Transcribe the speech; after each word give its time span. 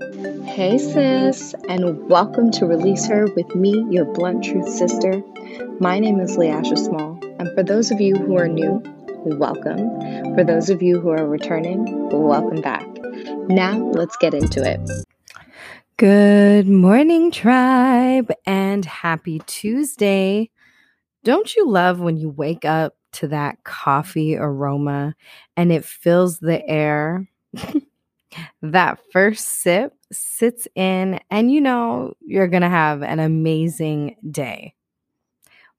Hey, 0.00 0.78
sis, 0.78 1.54
and 1.68 2.08
welcome 2.08 2.50
to 2.52 2.64
Release 2.64 3.06
Her 3.06 3.26
with 3.36 3.54
me, 3.54 3.86
your 3.90 4.06
blunt 4.06 4.42
truth 4.42 4.66
sister. 4.66 5.22
My 5.78 5.98
name 5.98 6.20
is 6.20 6.38
Leasha 6.38 6.78
Small, 6.78 7.18
and 7.38 7.54
for 7.54 7.62
those 7.62 7.90
of 7.90 8.00
you 8.00 8.16
who 8.16 8.38
are 8.38 8.48
new, 8.48 8.82
welcome. 9.26 10.00
For 10.34 10.42
those 10.42 10.70
of 10.70 10.80
you 10.80 11.00
who 11.00 11.10
are 11.10 11.26
returning, 11.26 12.08
welcome 12.08 12.62
back. 12.62 12.86
Now, 13.48 13.76
let's 13.76 14.16
get 14.16 14.32
into 14.32 14.62
it. 14.64 14.80
Good 15.98 16.66
morning, 16.66 17.30
tribe, 17.30 18.32
and 18.46 18.86
happy 18.86 19.42
Tuesday. 19.46 20.50
Don't 21.24 21.54
you 21.54 21.68
love 21.68 22.00
when 22.00 22.16
you 22.16 22.30
wake 22.30 22.64
up 22.64 22.96
to 23.12 23.28
that 23.28 23.64
coffee 23.64 24.38
aroma 24.38 25.14
and 25.58 25.70
it 25.70 25.84
fills 25.84 26.38
the 26.38 26.66
air? 26.66 27.28
that 28.62 28.98
first 29.12 29.62
sip 29.62 29.92
sits 30.12 30.66
in, 30.74 31.20
and 31.30 31.52
you 31.52 31.60
know 31.60 32.14
you're 32.20 32.48
going 32.48 32.62
to 32.62 32.68
have 32.68 33.02
an 33.02 33.18
amazing 33.18 34.16
day. 34.30 34.74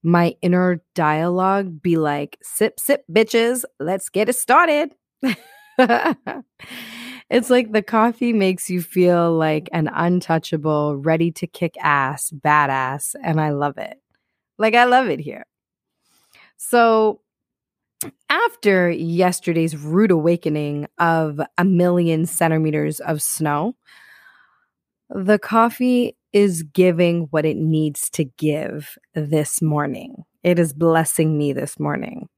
My 0.02 0.34
inner 0.42 0.82
dialogue 0.94 1.80
be 1.80 1.96
like, 1.96 2.38
sip, 2.42 2.80
sip, 2.80 3.04
bitches, 3.10 3.64
let's 3.78 4.08
get 4.08 4.28
it 4.28 4.34
started. 4.34 4.94
it's 7.30 7.50
like 7.50 7.72
the 7.72 7.82
coffee 7.82 8.32
makes 8.32 8.68
you 8.68 8.82
feel 8.82 9.32
like 9.32 9.68
an 9.72 9.88
untouchable, 9.88 10.96
ready 10.96 11.30
to 11.32 11.46
kick 11.46 11.76
ass, 11.80 12.30
badass, 12.30 13.14
and 13.22 13.40
I 13.40 13.50
love 13.50 13.78
it. 13.78 13.96
Like, 14.58 14.74
I 14.74 14.84
love 14.84 15.08
it 15.08 15.20
here. 15.20 15.44
So, 16.56 17.20
after 18.28 18.90
yesterday's 18.90 19.76
rude 19.76 20.10
awakening 20.10 20.86
of 20.98 21.40
a 21.58 21.64
million 21.64 22.26
centimeters 22.26 23.00
of 23.00 23.22
snow, 23.22 23.74
the 25.10 25.38
coffee 25.38 26.16
is 26.32 26.62
giving 26.62 27.28
what 27.30 27.44
it 27.44 27.56
needs 27.56 28.08
to 28.10 28.24
give 28.24 28.96
this 29.14 29.60
morning. 29.60 30.24
It 30.42 30.58
is 30.58 30.72
blessing 30.72 31.36
me 31.36 31.52
this 31.52 31.78
morning. 31.78 32.28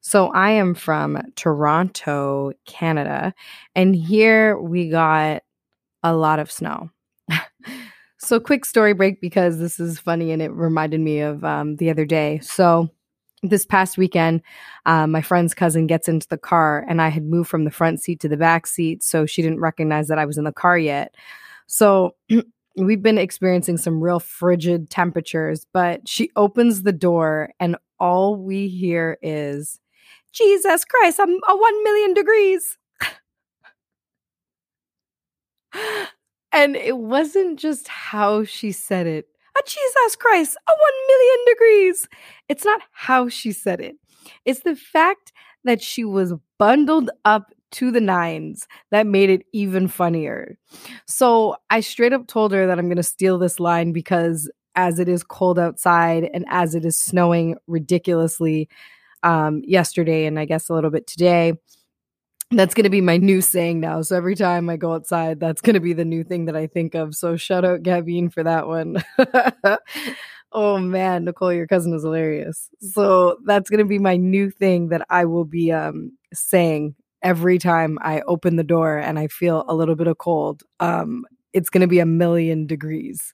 So, 0.00 0.28
I 0.28 0.50
am 0.50 0.74
from 0.74 1.20
Toronto, 1.36 2.52
Canada, 2.66 3.32
and 3.74 3.94
here 3.94 4.58
we 4.58 4.88
got 4.88 5.42
a 6.02 6.14
lot 6.14 6.40
of 6.40 6.50
snow. 6.50 6.90
so, 8.18 8.40
quick 8.40 8.64
story 8.64 8.94
break 8.94 9.20
because 9.20 9.58
this 9.58 9.78
is 9.78 10.00
funny 10.00 10.32
and 10.32 10.42
it 10.42 10.50
reminded 10.52 11.00
me 11.00 11.20
of 11.20 11.44
um, 11.44 11.76
the 11.76 11.90
other 11.90 12.04
day. 12.04 12.40
So, 12.40 12.88
this 13.42 13.64
past 13.64 13.96
weekend, 13.96 14.42
uh, 14.86 15.06
my 15.06 15.22
friend's 15.22 15.54
cousin 15.54 15.86
gets 15.86 16.08
into 16.08 16.28
the 16.28 16.38
car, 16.38 16.84
and 16.88 17.00
I 17.00 17.08
had 17.08 17.24
moved 17.24 17.48
from 17.48 17.64
the 17.64 17.70
front 17.70 18.00
seat 18.02 18.20
to 18.20 18.28
the 18.28 18.36
back 18.36 18.66
seat, 18.66 19.02
so 19.02 19.26
she 19.26 19.42
didn't 19.42 19.60
recognize 19.60 20.08
that 20.08 20.18
I 20.18 20.26
was 20.26 20.38
in 20.38 20.44
the 20.44 20.52
car 20.52 20.78
yet. 20.78 21.14
So 21.66 22.16
we've 22.76 23.02
been 23.02 23.18
experiencing 23.18 23.78
some 23.78 24.00
real 24.00 24.20
frigid 24.20 24.90
temperatures, 24.90 25.66
but 25.72 26.08
she 26.08 26.30
opens 26.36 26.82
the 26.82 26.92
door, 26.92 27.50
and 27.58 27.76
all 27.98 28.36
we 28.36 28.68
hear 28.68 29.18
is, 29.22 29.80
Jesus 30.32 30.84
Christ, 30.84 31.18
I'm 31.20 31.30
a 31.30 31.56
1 31.56 31.84
million 31.84 32.14
degrees. 32.14 32.76
and 36.52 36.76
it 36.76 36.98
wasn't 36.98 37.58
just 37.58 37.88
how 37.88 38.44
she 38.44 38.72
said 38.72 39.06
it, 39.06 39.28
a 39.56 39.60
Jesus 39.66 40.16
Christ, 40.16 40.56
a 40.68 40.72
1 40.72 40.78
million 41.08 41.46
degrees. 41.46 42.08
It's 42.48 42.64
not 42.64 42.82
how 42.92 43.28
she 43.28 43.52
said 43.52 43.80
it, 43.80 43.96
it's 44.44 44.60
the 44.60 44.76
fact 44.76 45.32
that 45.64 45.82
she 45.82 46.04
was 46.04 46.34
bundled 46.58 47.10
up 47.24 47.52
to 47.72 47.90
the 47.90 48.00
nines 48.00 48.66
that 48.90 49.06
made 49.06 49.30
it 49.30 49.42
even 49.52 49.88
funnier. 49.88 50.56
So 51.06 51.56
I 51.70 51.80
straight 51.80 52.12
up 52.12 52.26
told 52.26 52.52
her 52.52 52.66
that 52.66 52.78
I'm 52.78 52.86
going 52.86 52.96
to 52.96 53.02
steal 53.02 53.38
this 53.38 53.60
line 53.60 53.92
because 53.92 54.50
as 54.74 54.98
it 54.98 55.08
is 55.08 55.22
cold 55.22 55.58
outside 55.58 56.28
and 56.32 56.44
as 56.48 56.74
it 56.74 56.84
is 56.84 56.98
snowing 56.98 57.56
ridiculously 57.66 58.68
um, 59.22 59.62
yesterday 59.64 60.26
and 60.26 60.38
I 60.38 60.46
guess 60.46 60.68
a 60.68 60.74
little 60.74 60.90
bit 60.90 61.06
today, 61.06 61.54
that's 62.50 62.74
going 62.74 62.84
to 62.84 62.90
be 62.90 63.00
my 63.00 63.16
new 63.16 63.40
saying 63.40 63.80
now. 63.80 64.02
So 64.02 64.16
every 64.16 64.34
time 64.34 64.68
I 64.68 64.76
go 64.76 64.92
outside, 64.94 65.38
that's 65.38 65.60
going 65.60 65.74
to 65.74 65.80
be 65.80 65.92
the 65.92 66.04
new 66.04 66.24
thing 66.24 66.46
that 66.46 66.56
I 66.56 66.66
think 66.66 66.94
of. 66.94 67.14
So 67.14 67.36
shout 67.36 67.64
out 67.64 67.82
Gavin 67.82 68.28
for 68.28 68.42
that 68.42 68.66
one. 68.66 69.02
oh 70.52 70.78
man, 70.78 71.24
Nicole, 71.24 71.52
your 71.52 71.68
cousin 71.68 71.94
is 71.94 72.02
hilarious. 72.02 72.68
So 72.80 73.38
that's 73.44 73.70
going 73.70 73.78
to 73.78 73.84
be 73.84 74.00
my 74.00 74.16
new 74.16 74.50
thing 74.50 74.88
that 74.88 75.06
I 75.08 75.26
will 75.26 75.44
be 75.44 75.70
um, 75.70 76.16
saying 76.32 76.96
every 77.22 77.58
time 77.58 77.98
I 78.02 78.22
open 78.22 78.56
the 78.56 78.64
door 78.64 78.98
and 78.98 79.18
I 79.18 79.28
feel 79.28 79.64
a 79.68 79.74
little 79.74 79.94
bit 79.94 80.08
of 80.08 80.18
cold. 80.18 80.62
Um, 80.80 81.24
it's 81.52 81.70
going 81.70 81.82
to 81.82 81.86
be 81.86 82.00
a 82.00 82.06
million 82.06 82.66
degrees. 82.66 83.32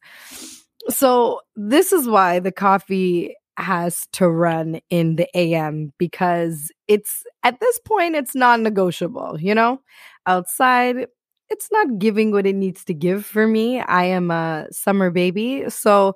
So 0.91 1.41
this 1.55 1.93
is 1.93 2.07
why 2.07 2.39
the 2.41 2.53
coffee 2.53 3.35
has 3.59 4.07
to 4.13 4.29
run 4.29 4.81
in 4.91 5.17
the 5.17 5.29
AM 5.37 5.93
because 5.99 6.71
it's 6.89 7.25
at 7.43 7.61
this 7.61 7.79
point 7.81 8.15
it's 8.15 8.35
non-negotiable, 8.35 9.39
you 9.41 9.55
know? 9.55 9.81
Outside 10.27 11.07
it's 11.49 11.69
not 11.71 11.99
giving 11.99 12.33
what 12.33 12.47
it 12.47 12.57
needs 12.57 12.85
to 12.85 12.95
give 12.95 13.25
for 13.25 13.47
me. 13.47 13.81
I 13.81 14.05
am 14.05 14.31
a 14.31 14.67
summer 14.73 15.11
baby, 15.11 15.65
so 15.71 16.15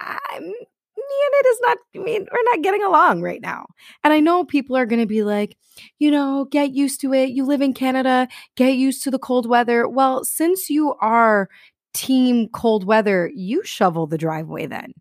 I'm 0.00 0.42
me 0.42 1.14
and 1.26 1.34
it 1.34 1.46
is 1.46 1.58
not 1.62 1.78
I 1.94 1.98
mean, 1.98 2.26
we're 2.32 2.52
not 2.52 2.62
getting 2.62 2.82
along 2.82 3.22
right 3.22 3.40
now. 3.40 3.66
And 4.04 4.12
I 4.12 4.20
know 4.20 4.44
people 4.44 4.76
are 4.76 4.86
going 4.86 5.00
to 5.00 5.06
be 5.06 5.22
like, 5.22 5.56
you 5.98 6.10
know, 6.10 6.46
get 6.50 6.74
used 6.74 7.00
to 7.02 7.12
it. 7.12 7.30
You 7.30 7.44
live 7.44 7.62
in 7.62 7.74
Canada, 7.74 8.28
get 8.56 8.76
used 8.76 9.02
to 9.04 9.10
the 9.10 9.18
cold 9.18 9.48
weather. 9.48 9.88
Well, 9.88 10.24
since 10.24 10.70
you 10.70 10.94
are 11.00 11.48
team 11.94 12.48
cold 12.48 12.84
weather, 12.84 13.30
you 13.34 13.62
shovel 13.64 14.06
the 14.06 14.18
driveway 14.18 14.66
then. 14.66 14.92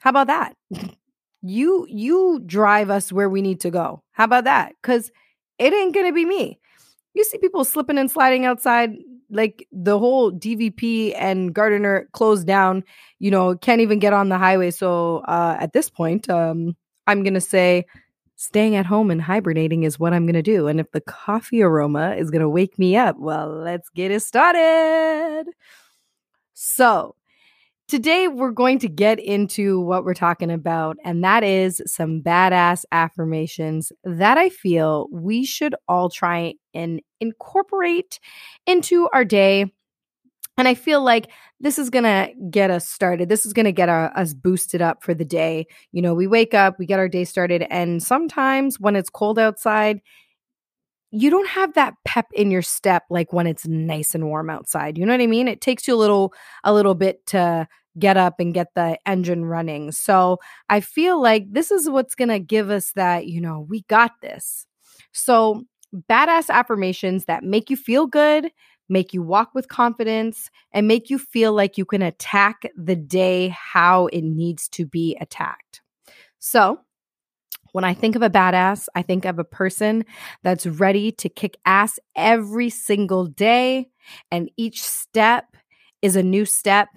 How 0.00 0.10
about 0.10 0.26
that? 0.26 0.54
you 1.42 1.86
you 1.88 2.42
drive 2.44 2.90
us 2.90 3.12
where 3.12 3.28
we 3.28 3.40
need 3.40 3.60
to 3.60 3.70
go. 3.70 4.02
How 4.12 4.24
about 4.24 4.44
that? 4.44 4.74
Cuz 4.82 5.10
it 5.58 5.72
ain't 5.72 5.94
going 5.94 6.06
to 6.06 6.12
be 6.12 6.24
me. 6.24 6.58
You 7.14 7.24
see 7.24 7.38
people 7.38 7.64
slipping 7.64 7.98
and 7.98 8.10
sliding 8.10 8.46
outside 8.46 8.96
like 9.30 9.66
the 9.70 9.98
whole 9.98 10.32
DVP 10.32 11.14
and 11.16 11.54
Gardiner 11.54 12.08
closed 12.12 12.46
down, 12.46 12.82
you 13.18 13.30
know, 13.30 13.56
can't 13.56 13.80
even 13.80 13.98
get 13.98 14.12
on 14.12 14.28
the 14.28 14.38
highway. 14.38 14.70
So 14.70 15.18
uh, 15.28 15.56
at 15.60 15.72
this 15.72 15.88
point, 15.88 16.28
um, 16.28 16.76
I'm 17.06 17.22
going 17.22 17.34
to 17.34 17.40
say 17.40 17.86
staying 18.36 18.74
at 18.74 18.86
home 18.86 19.10
and 19.10 19.20
hibernating 19.20 19.82
is 19.82 19.98
what 19.98 20.12
I'm 20.12 20.24
going 20.24 20.34
to 20.34 20.42
do. 20.42 20.66
And 20.66 20.80
if 20.80 20.90
the 20.92 21.00
coffee 21.00 21.62
aroma 21.62 22.14
is 22.16 22.30
going 22.30 22.40
to 22.40 22.48
wake 22.48 22.78
me 22.78 22.96
up, 22.96 23.16
well, 23.18 23.48
let's 23.48 23.88
get 23.90 24.10
it 24.10 24.22
started. 24.22 25.44
So, 26.54 27.14
Today, 27.90 28.28
we're 28.28 28.52
going 28.52 28.78
to 28.78 28.88
get 28.88 29.18
into 29.18 29.80
what 29.80 30.04
we're 30.04 30.14
talking 30.14 30.52
about, 30.52 30.96
and 31.04 31.24
that 31.24 31.42
is 31.42 31.82
some 31.86 32.22
badass 32.22 32.84
affirmations 32.92 33.90
that 34.04 34.38
I 34.38 34.48
feel 34.48 35.08
we 35.10 35.44
should 35.44 35.74
all 35.88 36.08
try 36.08 36.54
and 36.72 37.00
incorporate 37.20 38.20
into 38.64 39.08
our 39.12 39.24
day. 39.24 39.72
And 40.56 40.68
I 40.68 40.74
feel 40.74 41.02
like 41.02 41.32
this 41.58 41.80
is 41.80 41.90
going 41.90 42.04
to 42.04 42.32
get 42.48 42.70
us 42.70 42.86
started. 42.86 43.28
This 43.28 43.44
is 43.44 43.52
going 43.52 43.66
to 43.66 43.72
get 43.72 43.88
our, 43.88 44.16
us 44.16 44.34
boosted 44.34 44.80
up 44.80 45.02
for 45.02 45.12
the 45.12 45.24
day. 45.24 45.66
You 45.90 46.00
know, 46.00 46.14
we 46.14 46.28
wake 46.28 46.54
up, 46.54 46.78
we 46.78 46.86
get 46.86 47.00
our 47.00 47.08
day 47.08 47.24
started, 47.24 47.66
and 47.70 48.00
sometimes 48.00 48.78
when 48.78 48.94
it's 48.94 49.10
cold 49.10 49.36
outside, 49.36 50.00
you 51.10 51.30
don't 51.30 51.48
have 51.48 51.74
that 51.74 51.94
pep 52.04 52.26
in 52.32 52.50
your 52.50 52.62
step 52.62 53.04
like 53.10 53.32
when 53.32 53.46
it's 53.46 53.66
nice 53.66 54.14
and 54.14 54.26
warm 54.26 54.48
outside. 54.48 54.96
You 54.96 55.04
know 55.06 55.12
what 55.12 55.20
I 55.20 55.26
mean? 55.26 55.48
It 55.48 55.60
takes 55.60 55.88
you 55.88 55.94
a 55.94 55.96
little 55.96 56.32
a 56.64 56.72
little 56.72 56.94
bit 56.94 57.26
to 57.26 57.66
get 57.98 58.16
up 58.16 58.38
and 58.38 58.54
get 58.54 58.68
the 58.74 58.98
engine 59.06 59.44
running. 59.44 59.92
So 59.92 60.38
I 60.68 60.80
feel 60.80 61.20
like 61.20 61.52
this 61.52 61.70
is 61.70 61.90
what's 61.90 62.14
going 62.14 62.28
to 62.28 62.38
give 62.38 62.70
us 62.70 62.92
that, 62.92 63.26
you 63.26 63.40
know, 63.40 63.66
we 63.68 63.82
got 63.82 64.12
this. 64.22 64.66
So 65.12 65.64
badass 66.08 66.50
affirmations 66.50 67.24
that 67.24 67.42
make 67.42 67.68
you 67.68 67.76
feel 67.76 68.06
good, 68.06 68.52
make 68.88 69.12
you 69.12 69.22
walk 69.22 69.54
with 69.54 69.68
confidence, 69.68 70.50
and 70.72 70.86
make 70.86 71.10
you 71.10 71.18
feel 71.18 71.52
like 71.52 71.76
you 71.76 71.84
can 71.84 72.02
attack 72.02 72.62
the 72.76 72.96
day 72.96 73.48
how 73.48 74.06
it 74.06 74.22
needs 74.22 74.68
to 74.68 74.86
be 74.86 75.16
attacked. 75.20 75.82
So, 76.38 76.80
when 77.72 77.84
I 77.84 77.94
think 77.94 78.16
of 78.16 78.22
a 78.22 78.30
badass, 78.30 78.88
I 78.94 79.02
think 79.02 79.24
of 79.24 79.38
a 79.38 79.44
person 79.44 80.04
that's 80.42 80.66
ready 80.66 81.12
to 81.12 81.28
kick 81.28 81.56
ass 81.64 81.98
every 82.16 82.70
single 82.70 83.26
day, 83.26 83.88
and 84.30 84.50
each 84.56 84.82
step 84.82 85.56
is 86.02 86.16
a 86.16 86.22
new 86.22 86.44
step. 86.44 86.88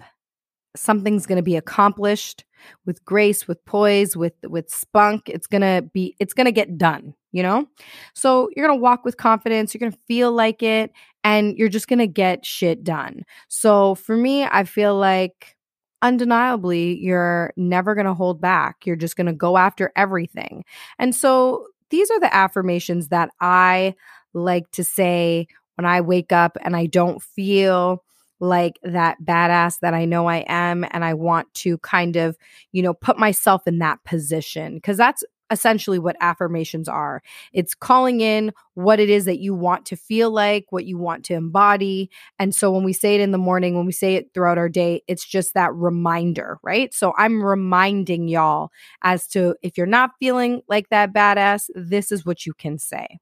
Something's 0.76 1.26
going 1.26 1.36
to 1.36 1.42
be 1.42 1.56
accomplished 1.56 2.44
with 2.86 3.04
grace 3.04 3.46
with 3.46 3.62
poise 3.66 4.16
with 4.16 4.34
with 4.44 4.70
spunk. 4.70 5.28
It's 5.28 5.46
going 5.46 5.60
to 5.62 5.88
be 5.92 6.16
it's 6.18 6.32
going 6.32 6.46
to 6.46 6.52
get 6.52 6.78
done 6.78 7.14
you 7.34 7.42
know? 7.42 7.66
So 8.14 8.48
you're 8.54 8.66
going 8.66 8.78
to 8.78 8.82
walk 8.82 9.04
with 9.04 9.18
confidence 9.18 9.74
you're 9.74 9.80
going 9.80 9.92
to 9.92 9.98
feel 10.06 10.32
like 10.32 10.62
it 10.62 10.92
and 11.24 11.58
you're 11.58 11.68
just 11.68 11.88
going 11.88 11.98
to 11.98 12.06
get 12.06 12.46
shit 12.46 12.84
done. 12.84 13.24
So 13.48 13.96
for 13.96 14.16
me 14.16 14.44
i 14.44 14.64
feel 14.64 14.96
like 14.96 15.56
undeniably 16.04 16.96
you're 16.98 17.52
never 17.56 17.96
going 17.96 18.06
to 18.06 18.14
hold 18.14 18.40
back 18.40 18.86
you're 18.86 18.94
just 18.94 19.16
going 19.16 19.26
to 19.26 19.32
go 19.32 19.56
after 19.56 19.90
everything 19.96 20.64
and 21.00 21.16
so 21.16 21.66
these 21.90 22.10
are 22.12 22.20
the 22.20 22.32
affirmations 22.32 23.08
that 23.08 23.30
i 23.40 23.92
like 24.34 24.70
to 24.72 24.84
say 24.84 25.48
when 25.76 25.86
I 25.86 26.00
wake 26.00 26.32
up 26.32 26.56
and 26.62 26.76
I 26.76 26.86
don't 26.86 27.22
feel 27.22 28.04
like 28.40 28.78
that 28.82 29.16
badass 29.24 29.80
that 29.80 29.94
I 29.94 30.04
know 30.04 30.26
I 30.26 30.44
am. 30.48 30.84
And 30.90 31.04
I 31.04 31.14
want 31.14 31.52
to 31.54 31.78
kind 31.78 32.16
of, 32.16 32.36
you 32.72 32.82
know, 32.82 32.94
put 32.94 33.18
myself 33.18 33.66
in 33.66 33.78
that 33.78 34.02
position 34.04 34.74
because 34.74 34.96
that's 34.96 35.24
essentially 35.50 35.98
what 35.98 36.16
affirmations 36.20 36.88
are. 36.88 37.22
It's 37.52 37.74
calling 37.74 38.20
in 38.20 38.52
what 38.74 38.98
it 38.98 39.10
is 39.10 39.24
that 39.26 39.38
you 39.38 39.54
want 39.54 39.86
to 39.86 39.96
feel 39.96 40.30
like, 40.30 40.66
what 40.70 40.86
you 40.86 40.98
want 40.98 41.24
to 41.26 41.34
embody. 41.34 42.10
And 42.38 42.54
so 42.54 42.70
when 42.70 42.84
we 42.84 42.92
say 42.92 43.14
it 43.14 43.20
in 43.20 43.30
the 43.30 43.38
morning, 43.38 43.76
when 43.76 43.86
we 43.86 43.92
say 43.92 44.14
it 44.14 44.30
throughout 44.34 44.58
our 44.58 44.68
day, 44.68 45.02
it's 45.06 45.24
just 45.24 45.54
that 45.54 45.74
reminder, 45.74 46.58
right? 46.62 46.92
So 46.94 47.12
I'm 47.16 47.42
reminding 47.42 48.28
y'all 48.28 48.70
as 49.02 49.26
to 49.28 49.54
if 49.62 49.76
you're 49.76 49.86
not 49.86 50.12
feeling 50.18 50.62
like 50.68 50.88
that 50.88 51.12
badass, 51.12 51.68
this 51.74 52.10
is 52.10 52.24
what 52.24 52.46
you 52.46 52.54
can 52.54 52.78
say. 52.78 53.18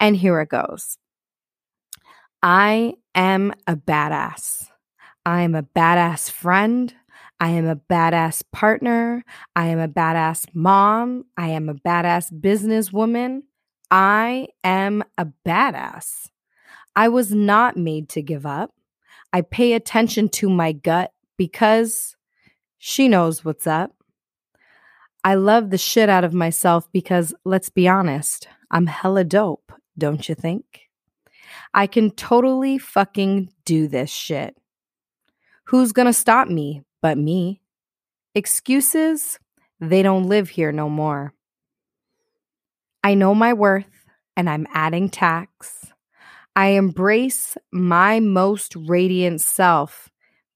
And 0.00 0.16
here 0.16 0.40
it 0.40 0.48
goes. 0.48 0.98
I 2.42 2.94
am 3.14 3.54
a 3.66 3.74
badass. 3.74 4.68
I 5.24 5.42
am 5.42 5.54
a 5.54 5.62
badass 5.62 6.30
friend. 6.30 6.94
I 7.44 7.50
am 7.50 7.66
a 7.66 7.76
badass 7.76 8.42
partner. 8.52 9.22
I 9.54 9.66
am 9.66 9.78
a 9.78 9.86
badass 9.86 10.46
mom. 10.54 11.26
I 11.36 11.48
am 11.48 11.68
a 11.68 11.74
badass 11.74 12.32
businesswoman. 12.32 13.42
I 13.90 14.48
am 14.64 15.04
a 15.18 15.26
badass. 15.46 16.30
I 16.96 17.08
was 17.08 17.34
not 17.34 17.76
made 17.76 18.08
to 18.08 18.22
give 18.22 18.46
up. 18.46 18.72
I 19.30 19.42
pay 19.42 19.74
attention 19.74 20.30
to 20.30 20.48
my 20.48 20.72
gut 20.72 21.12
because 21.36 22.16
she 22.78 23.08
knows 23.08 23.44
what's 23.44 23.66
up. 23.66 23.92
I 25.22 25.34
love 25.34 25.68
the 25.68 25.76
shit 25.76 26.08
out 26.08 26.24
of 26.24 26.32
myself 26.32 26.90
because 26.92 27.34
let's 27.44 27.68
be 27.68 27.86
honest, 27.86 28.48
I'm 28.70 28.86
hella 28.86 29.24
dope, 29.24 29.70
don't 29.98 30.30
you 30.30 30.34
think? 30.34 30.88
I 31.74 31.88
can 31.88 32.10
totally 32.12 32.78
fucking 32.78 33.50
do 33.66 33.86
this 33.86 34.08
shit. 34.08 34.56
Who's 35.64 35.92
gonna 35.92 36.14
stop 36.14 36.48
me 36.48 36.84
but 37.04 37.18
me. 37.18 37.60
Excuses, 38.34 39.38
they 39.78 40.00
don't 40.00 40.26
live 40.26 40.48
here 40.48 40.72
no 40.72 40.88
more. 40.88 41.34
I 43.02 43.12
know 43.12 43.34
my 43.34 43.52
worth 43.52 44.06
and 44.38 44.48
I'm 44.48 44.66
adding 44.72 45.10
tax. 45.10 45.92
I 46.56 46.68
embrace 46.68 47.58
my 47.70 48.20
most 48.20 48.74
radiant 48.74 49.42
self 49.42 50.08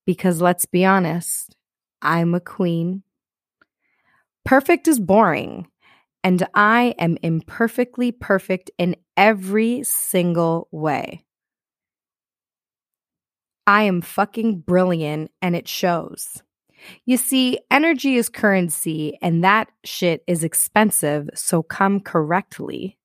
because 0.07 0.41
let's 0.41 0.65
be 0.65 0.87
honest, 0.87 1.55
I'm 2.01 2.35
a 2.35 2.41
queen. 2.41 3.03
Perfect 4.47 4.89
is 4.89 4.99
boring, 4.99 5.69
and 6.25 6.49
I 6.55 6.95
am 6.99 7.19
imperfectly 7.23 8.11
perfect 8.11 8.71
in 8.79 8.97
every 9.19 9.83
single 9.83 10.69
way. 10.71 11.27
I 13.69 13.83
am 13.83 14.01
fucking 14.01 14.61
brilliant 14.61 15.31
and 15.43 15.55
it 15.55 15.69
shows. 15.69 16.43
You 17.05 17.19
see, 17.19 17.59
energy 17.71 18.17
is 18.17 18.31
currency 18.31 19.19
and 19.21 19.45
that 19.45 19.69
shit 19.85 20.25
is 20.27 20.43
expensive, 20.43 21.29
so 21.35 21.63
come 21.63 22.01
correctly. 22.01 22.97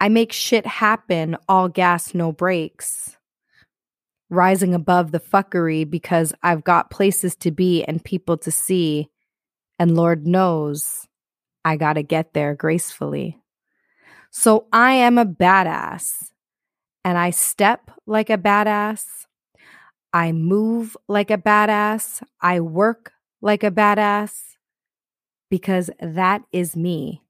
I 0.00 0.08
make 0.08 0.30
shit 0.32 0.66
happen, 0.66 1.36
all 1.48 1.68
gas, 1.68 2.14
no 2.14 2.30
brakes. 2.30 3.16
Rising 4.30 4.72
above 4.72 5.10
the 5.10 5.18
fuckery 5.18 5.90
because 5.90 6.32
I've 6.40 6.62
got 6.62 6.92
places 6.92 7.34
to 7.38 7.50
be 7.50 7.82
and 7.82 8.04
people 8.04 8.36
to 8.38 8.52
see. 8.52 9.10
And 9.80 9.96
Lord 9.96 10.28
knows 10.28 11.08
I 11.64 11.74
gotta 11.74 12.04
get 12.04 12.34
there 12.34 12.54
gracefully. 12.54 13.36
So 14.30 14.68
I 14.72 14.92
am 14.92 15.18
a 15.18 15.26
badass 15.26 16.30
and 17.04 17.18
I 17.18 17.30
step 17.30 17.90
like 18.06 18.30
a 18.30 18.38
badass. 18.38 19.04
I 20.12 20.32
move 20.32 20.96
like 21.08 21.30
a 21.30 21.38
badass. 21.38 22.22
I 22.40 22.60
work 22.60 23.12
like 23.42 23.62
a 23.62 23.70
badass 23.70 24.56
because 25.50 25.90
that 26.00 26.42
is 26.52 26.76
me. 26.76 27.22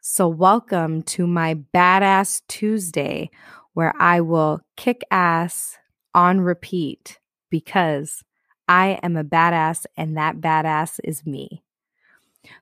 So, 0.00 0.28
welcome 0.28 1.02
to 1.02 1.26
my 1.26 1.56
Badass 1.74 2.40
Tuesday, 2.48 3.30
where 3.74 3.92
I 4.00 4.22
will 4.22 4.60
kick 4.76 5.02
ass 5.10 5.76
on 6.14 6.40
repeat 6.40 7.18
because 7.50 8.24
I 8.66 8.98
am 9.02 9.16
a 9.16 9.24
badass 9.24 9.84
and 9.96 10.16
that 10.16 10.40
badass 10.40 11.00
is 11.04 11.26
me. 11.26 11.62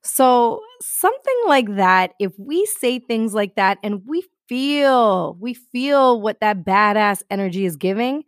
So, 0.02 0.60
something 0.80 1.40
like 1.46 1.76
that, 1.76 2.14
if 2.18 2.32
we 2.38 2.66
say 2.66 2.98
things 2.98 3.34
like 3.34 3.54
that 3.54 3.78
and 3.84 4.02
we 4.06 4.24
feel, 4.48 5.36
we 5.40 5.54
feel 5.54 6.20
what 6.20 6.40
that 6.40 6.64
badass 6.64 7.22
energy 7.30 7.64
is 7.64 7.76
giving, 7.76 8.24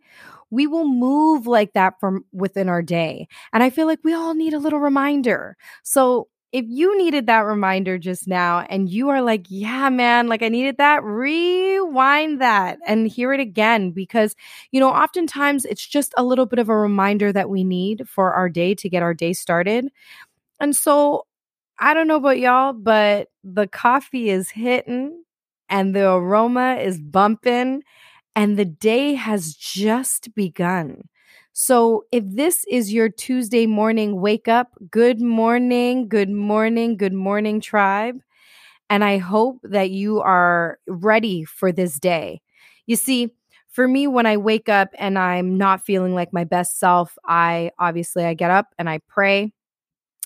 we 0.49 0.67
will 0.67 0.87
move 0.87 1.47
like 1.47 1.73
that 1.73 1.99
from 1.99 2.25
within 2.31 2.69
our 2.69 2.81
day. 2.81 3.27
And 3.53 3.63
I 3.63 3.69
feel 3.69 3.87
like 3.87 3.99
we 4.03 4.13
all 4.13 4.33
need 4.33 4.53
a 4.53 4.59
little 4.59 4.79
reminder. 4.79 5.57
So 5.83 6.27
if 6.51 6.65
you 6.67 6.97
needed 6.97 7.27
that 7.27 7.45
reminder 7.45 7.97
just 7.97 8.27
now 8.27 8.59
and 8.69 8.89
you 8.89 9.07
are 9.09 9.21
like, 9.21 9.45
yeah, 9.47 9.89
man, 9.89 10.27
like 10.27 10.43
I 10.43 10.49
needed 10.49 10.77
that, 10.77 11.01
rewind 11.03 12.41
that 12.41 12.79
and 12.85 13.07
hear 13.07 13.31
it 13.31 13.39
again 13.39 13.91
because, 13.91 14.35
you 14.71 14.81
know, 14.81 14.89
oftentimes 14.89 15.63
it's 15.63 15.85
just 15.85 16.13
a 16.17 16.23
little 16.25 16.45
bit 16.45 16.59
of 16.59 16.67
a 16.67 16.75
reminder 16.75 17.31
that 17.31 17.49
we 17.49 17.63
need 17.63 18.07
for 18.07 18.33
our 18.33 18.49
day 18.49 18.75
to 18.75 18.89
get 18.89 19.01
our 19.01 19.13
day 19.13 19.31
started. 19.31 19.87
And 20.59 20.75
so 20.75 21.25
I 21.79 21.93
don't 21.93 22.07
know 22.07 22.17
about 22.17 22.39
y'all, 22.39 22.73
but 22.73 23.29
the 23.43 23.67
coffee 23.67 24.29
is 24.29 24.49
hitting 24.49 25.23
and 25.71 25.95
the 25.95 26.11
aroma 26.11 26.75
is 26.75 26.99
bumping 27.01 27.83
and 28.35 28.57
the 28.57 28.65
day 28.65 29.15
has 29.15 29.55
just 29.55 30.35
begun. 30.35 31.09
So, 31.53 32.05
if 32.11 32.23
this 32.27 32.65
is 32.71 32.93
your 32.93 33.09
Tuesday 33.09 33.67
morning 33.67 34.21
wake 34.21 34.47
up, 34.47 34.69
good 34.91 35.21
morning, 35.21 36.09
good 36.09 36.29
morning, 36.31 36.97
good 36.97 37.13
morning, 37.13 37.61
tribe. 37.61 38.17
And 38.89 39.03
I 39.03 39.17
hope 39.17 39.59
that 39.63 39.91
you 39.91 40.21
are 40.21 40.79
ready 40.87 41.43
for 41.45 41.71
this 41.71 41.99
day. 41.99 42.41
You 42.87 42.95
see, 42.95 43.29
for 43.69 43.87
me 43.87 44.07
when 44.07 44.25
I 44.25 44.37
wake 44.37 44.67
up 44.69 44.89
and 44.97 45.17
I'm 45.17 45.57
not 45.57 45.85
feeling 45.85 46.13
like 46.13 46.33
my 46.33 46.43
best 46.43 46.77
self, 46.79 47.17
I 47.25 47.71
obviously 47.79 48.25
I 48.25 48.33
get 48.33 48.51
up 48.51 48.67
and 48.77 48.89
I 48.89 48.99
pray. 49.07 49.53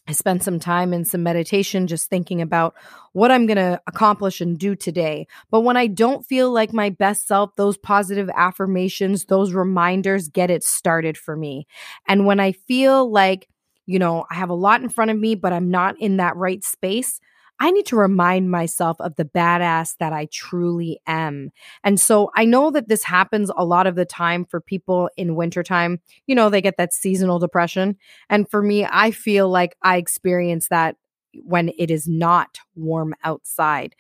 I 0.08 0.12
spend 0.12 0.44
some 0.44 0.60
time 0.60 0.94
in 0.94 1.04
some 1.04 1.24
meditation 1.24 1.88
just 1.88 2.10
thinking 2.10 2.40
about 2.42 2.76
what 3.14 3.32
I'm 3.32 3.48
going 3.48 3.58
to 3.58 3.82
accomplish 3.88 4.40
and 4.40 4.58
do 4.58 4.76
today. 4.76 5.26
But 5.50 5.62
when 5.62 5.78
I 5.78 5.88
don't 5.88 6.26
feel 6.26 6.52
like 6.52 6.74
my 6.74 6.92
best 6.92 7.28
self, 7.28 7.56
those 7.56 7.78
positive 7.78 8.30
affirmations, 8.36 9.26
those 9.26 9.54
reminders 9.54 10.28
get 10.28 10.52
it 10.52 10.64
started 10.64 11.18
for 11.18 11.36
me. 11.36 11.66
And 12.08 12.28
when 12.28 12.40
I 12.40 12.52
feel 12.52 13.10
like, 13.10 13.50
you 13.88 13.98
know, 13.98 14.26
I 14.30 14.36
have 14.36 14.50
a 14.50 14.56
lot 14.56 14.82
in 14.84 14.90
front 14.90 15.10
of 15.10 15.18
me, 15.18 15.34
but 15.34 15.54
I'm 15.54 15.72
not 15.72 16.00
in 16.00 16.18
that 16.18 16.36
right 16.36 16.64
space, 16.64 17.20
I 17.60 17.72
need 17.72 17.86
to 17.88 17.96
remind 17.96 18.52
myself 18.52 18.98
of 19.00 19.16
the 19.16 19.26
badass 19.26 19.96
that 20.00 20.14
I 20.14 20.28
truly 20.32 21.00
am. 21.08 21.52
And 21.84 22.00
so 22.00 22.32
I 22.36 22.46
know 22.46 22.72
that 22.72 22.90
this 22.90 23.04
happens 23.04 23.50
a 23.56 23.64
lot 23.66 23.88
of 23.88 23.96
the 23.96 24.06
time 24.06 24.46
for 24.46 24.60
people 24.60 25.10
in 25.16 25.36
wintertime. 25.36 26.00
You 26.28 26.36
know, 26.36 26.50
they 26.50 26.62
get 26.62 26.78
that 26.78 26.94
seasonal 26.94 27.40
depression. 27.40 27.98
And 28.30 28.50
for 28.50 28.62
me, 28.62 28.86
I 28.90 29.12
feel 29.12 29.50
like 29.50 29.76
I 29.82 29.98
experience 29.98 30.68
that 30.70 30.98
when 31.44 31.72
it 31.78 31.92
is 31.92 32.08
not 32.08 32.60
warm 32.76 33.14
outside 33.24 33.96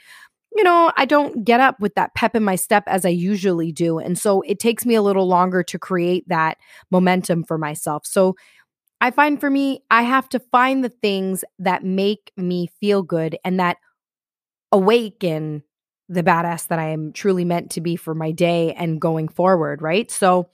you 0.55 0.63
know, 0.63 0.91
I 0.95 1.05
don't 1.05 1.43
get 1.43 1.59
up 1.59 1.79
with 1.81 1.95
that 1.95 2.15
pep 2.15 2.35
in 2.35 2.43
my 2.43 2.55
step 2.55 2.85
as 2.87 3.05
I 3.05 3.09
usually 3.09 3.73
do. 3.73 3.99
And 3.99 4.17
so 4.17 4.41
it 4.41 4.57
takes 4.57 4.85
me 4.85 4.95
a 4.95 5.01
little 5.01 5.27
longer 5.27 5.63
to 5.63 5.77
create 5.77 6.27
that 6.29 6.57
momentum 6.89 7.43
for 7.43 7.57
myself. 7.57 8.05
So 8.05 8.35
I 9.01 9.11
find 9.11 9.39
for 9.39 9.49
me, 9.49 9.83
I 9.91 10.03
have 10.03 10.29
to 10.29 10.39
find 10.39 10.83
the 10.83 10.89
things 10.89 11.43
that 11.59 11.83
make 11.83 12.31
me 12.37 12.69
feel 12.79 13.03
good 13.03 13.37
and 13.43 13.59
that 13.59 13.77
awaken 14.71 15.63
the 16.09 16.23
badass 16.23 16.67
that 16.67 16.79
I 16.79 16.89
am 16.89 17.13
truly 17.13 17.45
meant 17.45 17.71
to 17.71 17.81
be 17.81 17.95
for 17.95 18.13
my 18.13 18.31
day 18.31 18.73
and 18.73 19.01
going 19.01 19.27
forward, 19.27 19.81
right? 19.81 20.09
So, 20.11 20.49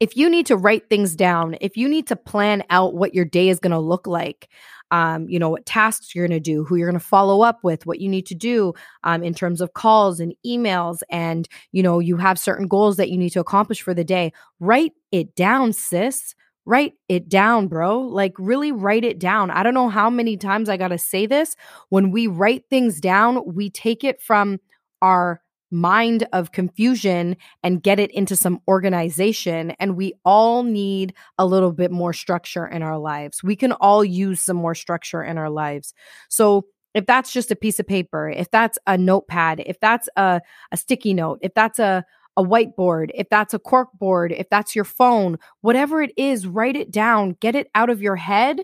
if 0.00 0.16
you 0.16 0.28
need 0.28 0.46
to 0.46 0.56
write 0.56 0.88
things 0.88 1.14
down, 1.14 1.56
if 1.60 1.76
you 1.76 1.88
need 1.88 2.06
to 2.08 2.16
plan 2.16 2.64
out 2.70 2.94
what 2.94 3.14
your 3.14 3.24
day 3.24 3.48
is 3.48 3.60
going 3.60 3.70
to 3.72 3.78
look 3.78 4.06
like, 4.06 4.48
um, 4.90 5.28
you 5.28 5.38
know, 5.38 5.50
what 5.50 5.64
tasks 5.64 6.14
you're 6.14 6.26
going 6.26 6.38
to 6.38 6.40
do, 6.42 6.64
who 6.64 6.76
you're 6.76 6.88
going 6.90 6.98
to 6.98 7.06
follow 7.06 7.42
up 7.42 7.60
with, 7.62 7.86
what 7.86 8.00
you 8.00 8.08
need 8.08 8.26
to 8.26 8.34
do 8.34 8.74
um, 9.04 9.22
in 9.22 9.34
terms 9.34 9.60
of 9.60 9.74
calls 9.74 10.20
and 10.20 10.34
emails, 10.46 10.98
and, 11.10 11.48
you 11.70 11.82
know, 11.82 11.98
you 11.98 12.16
have 12.16 12.38
certain 12.38 12.66
goals 12.66 12.96
that 12.96 13.10
you 13.10 13.16
need 13.16 13.30
to 13.30 13.40
accomplish 13.40 13.80
for 13.80 13.94
the 13.94 14.04
day, 14.04 14.32
write 14.60 14.92
it 15.12 15.34
down, 15.34 15.72
sis 15.72 16.34
write 16.64 16.94
it 17.08 17.28
down, 17.28 17.68
bro. 17.68 18.00
Like, 18.00 18.34
really 18.38 18.72
write 18.72 19.04
it 19.04 19.18
down. 19.18 19.50
I 19.50 19.62
don't 19.62 19.74
know 19.74 19.88
how 19.88 20.10
many 20.10 20.36
times 20.36 20.68
I 20.68 20.76
got 20.76 20.88
to 20.88 20.98
say 20.98 21.26
this. 21.26 21.56
When 21.88 22.10
we 22.10 22.26
write 22.26 22.64
things 22.70 23.00
down, 23.00 23.54
we 23.54 23.70
take 23.70 24.04
it 24.04 24.20
from 24.20 24.60
our 25.00 25.42
mind 25.72 26.28
of 26.32 26.52
confusion 26.52 27.36
and 27.62 27.82
get 27.82 27.98
it 27.98 28.10
into 28.12 28.36
some 28.36 28.60
organization. 28.68 29.72
And 29.80 29.96
we 29.96 30.12
all 30.24 30.62
need 30.62 31.14
a 31.38 31.46
little 31.46 31.72
bit 31.72 31.90
more 31.90 32.12
structure 32.12 32.66
in 32.66 32.82
our 32.82 32.98
lives. 32.98 33.42
We 33.42 33.56
can 33.56 33.72
all 33.72 34.04
use 34.04 34.42
some 34.42 34.58
more 34.58 34.74
structure 34.74 35.22
in 35.24 35.38
our 35.38 35.50
lives. 35.50 35.94
So, 36.28 36.66
if 36.94 37.06
that's 37.06 37.32
just 37.32 37.50
a 37.50 37.56
piece 37.56 37.80
of 37.80 37.86
paper, 37.86 38.28
if 38.28 38.50
that's 38.50 38.78
a 38.86 38.98
notepad, 38.98 39.62
if 39.64 39.80
that's 39.80 40.10
a, 40.18 40.42
a 40.72 40.76
sticky 40.76 41.14
note, 41.14 41.38
if 41.40 41.54
that's 41.54 41.78
a, 41.78 42.04
a 42.36 42.42
whiteboard, 42.42 43.10
if 43.14 43.28
that's 43.28 43.54
a 43.54 43.58
cork 43.58 43.88
board, 43.94 44.32
if 44.32 44.48
that's 44.48 44.74
your 44.74 44.84
phone, 44.84 45.38
whatever 45.60 46.02
it 46.02 46.12
is, 46.16 46.46
write 46.46 46.76
it 46.76 46.90
down, 46.90 47.36
get 47.40 47.54
it 47.54 47.68
out 47.74 47.90
of 47.90 48.02
your 48.02 48.16
head 48.16 48.60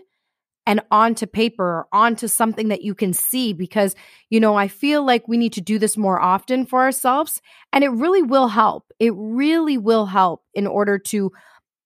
and 0.65 0.81
onto 0.91 1.25
paper, 1.25 1.87
onto 1.91 2.27
something 2.27 2.67
that 2.67 2.83
you 2.83 2.93
can 2.93 3.13
see. 3.13 3.53
Because, 3.53 3.95
you 4.29 4.39
know, 4.39 4.55
I 4.55 4.67
feel 4.67 5.03
like 5.05 5.27
we 5.27 5.37
need 5.37 5.53
to 5.53 5.61
do 5.61 5.79
this 5.79 5.97
more 5.97 6.19
often 6.19 6.65
for 6.65 6.81
ourselves. 6.81 7.41
And 7.73 7.83
it 7.83 7.89
really 7.89 8.21
will 8.21 8.47
help. 8.47 8.91
It 8.99 9.13
really 9.15 9.77
will 9.77 10.05
help 10.05 10.43
in 10.53 10.67
order 10.67 10.99
to 10.99 11.31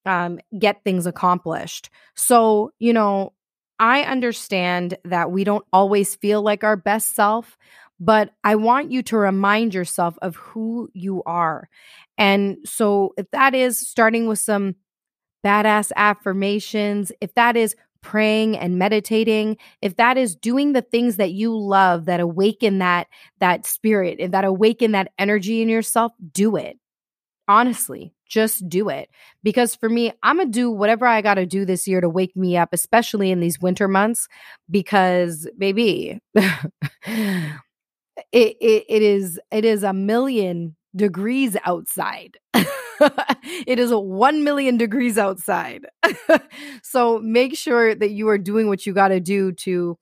um, 0.06 0.40
get 0.58 0.84
things 0.84 1.06
accomplished. 1.06 1.90
So, 2.16 2.72
you 2.80 2.92
know, 2.92 3.34
I 3.80 4.04
understand 4.04 4.98
that 5.06 5.32
we 5.32 5.44
don't 5.44 5.66
always 5.74 6.16
feel 6.16 6.42
like 6.42 6.63
our 6.63 6.75
best 6.75 7.16
self, 7.16 7.58
but 8.03 8.31
I 8.43 8.55
want 8.55 8.91
you 8.91 9.01
to 9.03 9.17
remind 9.17 9.74
yourself 9.74 10.17
of 10.22 10.36
who 10.36 10.89
you 10.93 11.24
are. 11.24 11.69
And 12.17 12.57
so, 12.65 13.13
if 13.17 13.31
that 13.31 13.55
is 13.55 13.79
starting 13.79 14.27
with 14.27 14.39
some 14.39 14.75
badass 15.45 15.91
affirmations, 15.95 17.13
if 17.22 17.33
that 17.36 17.55
is 17.55 17.75
praying 18.01 18.57
and 18.57 18.77
meditating, 18.77 19.55
if 19.81 19.95
that 19.95 20.17
is 20.17 20.36
doing 20.36 20.74
the 20.74 20.81
things 20.81 21.15
that 21.15 21.31
you 21.31 21.57
love 21.57 22.03
that 22.05 22.19
awaken 22.19 22.79
that 22.79 23.07
that 23.39 23.65
spirit 23.65 24.19
and 24.19 24.33
that 24.33 24.43
awaken 24.43 24.91
that 24.91 25.12
energy 25.17 25.62
in 25.62 25.69
yourself, 25.69 26.12
do 26.33 26.57
it. 26.57 26.77
Honestly, 27.48 28.13
just 28.27 28.67
do 28.67 28.89
it. 28.89 29.10
Because 29.43 29.75
for 29.75 29.88
me, 29.88 30.12
I'm 30.24 30.38
going 30.38 30.48
to 30.48 30.51
do 30.51 30.69
whatever 30.72 31.05
I 31.05 31.22
got 31.22 31.36
to 31.36 31.45
do 31.45 31.65
this 31.65 31.88
year 31.88 32.01
to 32.01 32.10
wake 32.10 32.36
me 32.36 32.57
up, 32.57 32.69
especially 32.74 33.31
in 33.31 33.39
these 33.39 33.62
winter 33.62 33.88
months 33.88 34.27
because 34.69 35.48
baby, 35.57 36.19
it, 38.32 38.58
it 38.62 38.86
it 38.89 39.01
is 39.01 39.39
it 39.51 39.65
is 39.65 39.84
a 39.84 39.93
million 39.93 40.75
degrees 40.96 41.58
outside. 41.65 42.38
it 42.53 43.79
is 43.79 43.91
1 43.91 44.43
million 44.43 44.77
degrees 44.77 45.17
outside. 45.17 45.88
so 46.84 47.20
make 47.20 47.58
sure 47.58 47.96
that 47.96 48.12
you 48.12 48.29
are 48.29 48.38
doing 48.38 48.67
what 48.67 48.86
you 48.86 48.93
got 48.93 49.08
to 49.10 49.20
do 49.20 49.51
to 49.51 49.98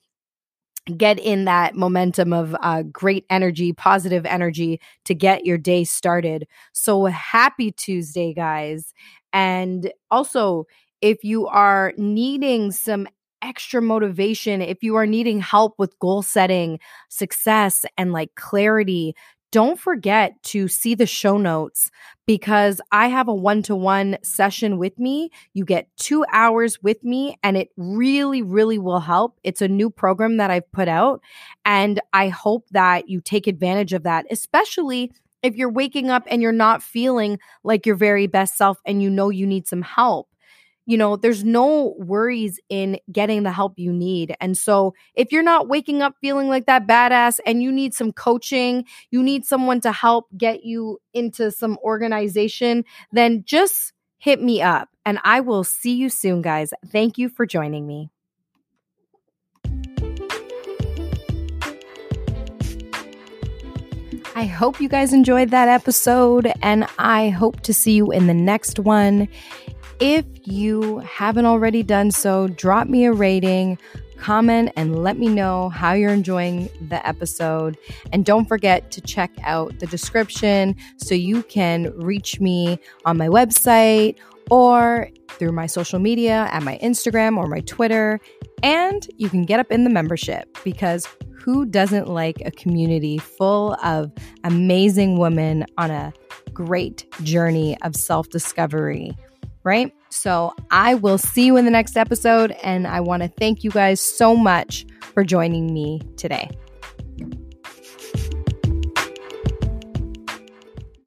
get 0.98 1.20
in 1.20 1.46
that 1.46 1.76
momentum 1.76 2.34
of 2.34 2.56
uh, 2.62 2.84
great 2.84 3.26
energy, 3.30 3.72
positive 3.72 4.26
energy 4.26 4.82
to 5.06 5.14
get 5.14 5.46
your 5.46 5.58
day 5.58 5.84
started. 5.84 6.48
So 6.74 7.06
happy 7.06 7.72
Tuesday, 7.72 8.34
guys. 8.34 8.94
And 9.32 9.92
also, 10.10 10.66
if 11.02 11.24
you 11.24 11.48
are 11.48 11.94
needing 11.98 12.72
some 12.72 13.08
extra 13.42 13.82
motivation, 13.82 14.62
if 14.62 14.84
you 14.84 14.96
are 14.96 15.06
needing 15.08 15.40
help 15.40 15.76
with 15.78 15.98
goal 16.00 16.22
setting, 16.22 16.80
success, 17.10 17.86
and 17.98 18.14
like 18.14 18.36
clarity, 18.36 19.16
don't 19.52 19.78
forget 19.78 20.42
to 20.44 20.70
see 20.70 20.96
the 20.96 21.06
show 21.06 21.38
notes 21.38 21.92
because 22.26 22.80
I 22.92 23.10
have 23.10 23.28
a 23.28 23.34
one 23.34 23.62
to 23.64 23.76
one 23.76 24.18
session 24.24 24.78
with 24.78 24.98
me. 24.98 25.30
You 25.54 25.66
get 25.66 25.90
two 25.98 26.26
hours 26.32 26.82
with 26.82 27.04
me, 27.04 27.38
and 27.44 27.58
it 27.58 27.70
really, 27.76 28.42
really 28.42 28.80
will 28.80 29.02
help. 29.02 29.38
It's 29.44 29.62
a 29.62 29.68
new 29.68 29.90
program 29.90 30.38
that 30.38 30.52
I've 30.52 30.72
put 30.72 30.88
out, 30.88 31.22
and 31.66 32.00
I 32.14 32.30
hope 32.30 32.70
that 32.72 33.10
you 33.10 33.20
take 33.20 33.46
advantage 33.46 33.92
of 33.92 34.04
that, 34.04 34.26
especially 34.32 35.12
if 35.44 35.56
you're 35.56 35.72
waking 35.72 36.10
up 36.10 36.24
and 36.28 36.42
you're 36.42 36.52
not 36.52 36.82
feeling 36.84 37.40
like 37.64 37.86
your 37.86 37.96
very 37.96 38.28
best 38.28 38.58
self 38.58 38.80
and 38.86 39.02
you 39.02 39.10
know 39.10 39.30
you 39.30 39.46
need 39.46 39.68
some 39.68 39.82
help 39.82 40.30
you 40.86 40.98
know, 40.98 41.16
there's 41.16 41.44
no 41.44 41.96
worries 41.98 42.60
in 42.70 43.00
getting 43.12 43.44
the 43.44 43.52
help 43.52 43.74
you 43.78 43.94
need. 43.94 44.36
And 44.42 44.58
so 44.58 44.94
if 45.16 45.32
you're 45.32 45.44
not 45.44 45.68
waking 45.68 46.02
up 46.02 46.16
feeling 46.22 46.50
like 46.50 46.66
that 46.66 46.88
badass 46.88 47.40
and 47.46 47.62
you 47.62 47.72
need 47.72 47.94
some 47.94 48.12
coaching, 48.12 48.86
you 49.10 49.22
need 49.24 49.46
someone 49.46 49.82
to 49.82 49.92
help 49.92 50.26
get 50.38 50.64
you 50.64 51.00
into 51.14 51.52
some 51.52 51.78
organization, 51.84 52.84
then 53.12 53.44
just 53.46 53.94
hit 54.18 54.42
me 54.42 54.62
up 54.62 54.90
and 55.06 55.20
I 55.24 55.40
will 55.40 55.64
see 55.64 55.94
you 55.94 56.10
soon, 56.10 56.42
guys. 56.42 56.74
Thank 56.88 57.18
you 57.18 57.30
for 57.30 57.46
joining 57.46 57.88
me. 57.88 58.10
I 64.34 64.46
hope 64.46 64.80
you 64.80 64.88
guys 64.88 65.14
enjoyed 65.14 65.50
that 65.50 65.68
episode, 65.68 66.52
and 66.62 66.88
I 66.98 67.30
hope 67.30 67.62
to 67.62 67.74
see 67.74 67.92
you 67.92 68.12
in 68.12 68.28
the 68.28 68.34
next 68.34 68.80
one. 68.80 69.28
If 70.02 70.26
you 70.46 70.98
haven't 70.98 71.46
already 71.46 71.84
done 71.84 72.10
so, 72.10 72.48
drop 72.48 72.88
me 72.88 73.06
a 73.06 73.14
rating, 73.14 73.78
comment, 74.18 74.72
and 74.76 75.04
let 75.04 75.20
me 75.20 75.28
know 75.28 75.70
how 75.70 75.94
you're 75.94 76.10
enjoying 76.10 76.72
the 76.90 77.08
episode. 77.08 77.78
And 78.12 78.26
don't 78.26 78.46
forget 78.48 78.90
to 78.94 79.02
check 79.02 79.30
out 79.44 79.78
the 79.78 79.86
description 79.86 80.76
so 80.98 81.14
you 81.14 81.44
can 81.44 81.94
reach 82.00 82.40
me 82.40 82.80
on 83.06 83.16
my 83.16 83.28
website 83.28 84.18
or 84.50 85.08
through 85.34 85.52
my 85.52 85.68
social 85.68 86.00
media 86.00 86.50
at 86.52 86.64
my 86.64 86.80
Instagram 86.82 87.38
or 87.38 87.46
my 87.46 87.60
Twitter. 87.60 88.20
And 88.64 89.08
you 89.18 89.30
can 89.30 89.44
get 89.44 89.60
up 89.60 89.72
in 89.72 89.84
the 89.84 89.92
membership 89.92 90.58
because 90.64 91.08
who 91.32 91.64
doesn't 91.64 92.08
like 92.08 92.42
a 92.44 92.50
community 92.50 93.20
full 93.20 93.76
of 93.84 94.12
amazing 94.44 95.20
women 95.20 95.64
on 95.78 95.92
a 95.92 96.12
great 96.56 97.06
journey 97.22 97.80
of 97.84 97.96
self 97.96 98.32
discovery? 98.32 99.16
Right? 99.64 99.94
So 100.10 100.54
I 100.70 100.96
will 100.96 101.18
see 101.18 101.46
you 101.46 101.58
in 101.58 101.66
the 101.66 101.72
next 101.72 101.98
episode. 101.98 102.52
And 102.64 102.88
I 102.88 103.00
want 103.00 103.24
to 103.24 103.30
thank 103.30 103.64
you 103.64 103.72
guys 103.72 104.02
so 104.02 104.36
much 104.36 104.86
for 105.14 105.24
joining 105.24 105.74
me 105.74 106.02
today. 106.18 106.50